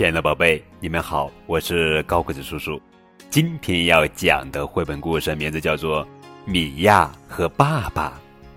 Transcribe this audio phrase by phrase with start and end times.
[0.00, 2.80] 亲爱的宝贝，你们好，我是高个子叔叔。
[3.28, 6.02] 今天要讲的绘本故事名字叫做
[6.46, 8.08] 《米娅和爸爸》，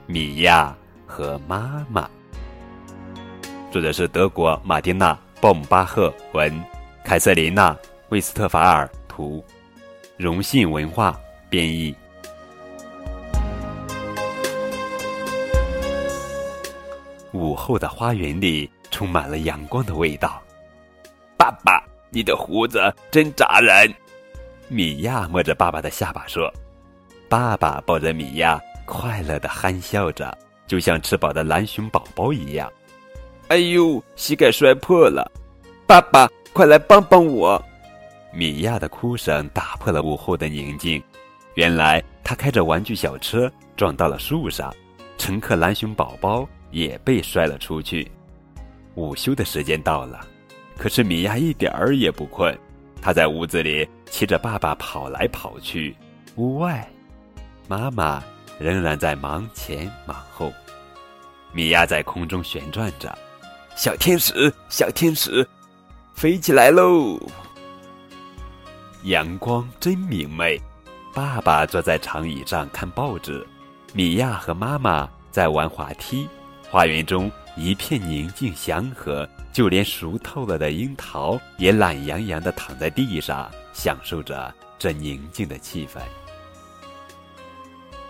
[0.06, 0.74] 米娅
[1.06, 2.10] 和妈妈。
[3.70, 6.64] 作者是德国马丁娜·鲍姆巴赫文，
[7.04, 7.74] 凯瑟琳娜·
[8.08, 9.44] 魏斯特法尔图，
[10.16, 11.20] 荣信文化
[11.50, 11.94] 编译。
[17.34, 20.42] 午后的花园里充满了阳光的味道。
[21.44, 22.80] 爸爸，你的胡子
[23.12, 23.94] 真扎人。
[24.70, 26.50] 米娅摸着爸爸的下巴说
[27.28, 32.72] ：“爸爸抱着米娅，快乐的憨笑着，就像吃饱的蓝熊宝宝一样。”
[33.50, 35.30] 哎呦，膝盖摔破了！
[35.86, 37.62] 爸爸，快来帮帮我！
[38.32, 41.04] 米娅的哭声打破了午后的宁静。
[41.56, 44.74] 原来，他开着玩具小车撞到了树上，
[45.18, 48.10] 乘客蓝熊宝宝也被摔了出去。
[48.96, 50.26] 午休的时间到了。
[50.78, 52.58] 可是米娅一点儿也不困，
[53.02, 55.96] 她在屋子里骑着爸爸跑来跑去。
[56.36, 56.88] 屋外，
[57.68, 58.24] 妈妈
[58.60, 60.52] 仍然在忙前忙后。
[61.52, 63.16] 米娅在空中旋转着，
[63.76, 65.48] 小天使，小天使，
[66.16, 67.20] 飞起来喽！
[69.04, 70.60] 阳光真明媚。
[71.14, 73.46] 爸爸坐在长椅上看报纸，
[73.94, 76.28] 米娅和妈妈在玩滑梯。
[76.72, 79.28] 花园中一片宁静祥和。
[79.52, 86.00] 就连熟透了的樱桃也懒洋洋地躺在地上，享受着这宁静的气氛。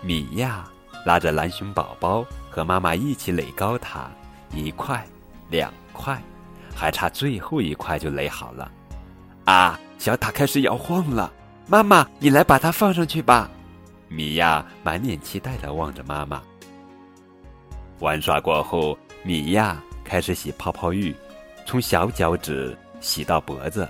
[0.00, 0.64] 米娅
[1.04, 4.10] 拉着蓝熊宝宝和妈妈一起垒高塔，
[4.54, 5.06] 一块、
[5.50, 6.18] 两块，
[6.74, 8.72] 还差最后一块就垒好了。
[9.44, 11.30] 啊，小塔开始摇晃了，
[11.66, 13.50] 妈妈，你来把它放上去吧。
[14.08, 16.42] 米娅满脸期待地望着妈妈。
[17.98, 21.14] 玩耍过后，米娅开始洗泡泡浴。
[21.66, 23.88] 从小脚趾洗到脖子，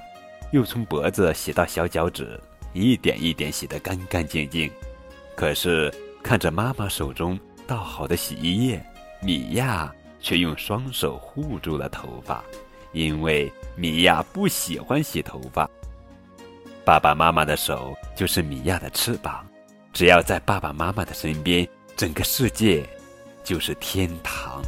[0.53, 2.41] 又从脖子洗到小脚趾，
[2.73, 4.71] 一点一点洗得干干净净。
[5.35, 5.93] 可是
[6.23, 8.81] 看着妈妈手中倒好的洗衣液，
[9.21, 12.45] 米娅却用双手护住了头发，
[12.93, 15.69] 因为米娅不喜欢洗头发。
[16.85, 19.45] 爸爸妈妈的手就是米娅的翅膀，
[19.93, 22.89] 只要在爸爸妈妈的身边，整个世界
[23.43, 24.63] 就是天堂。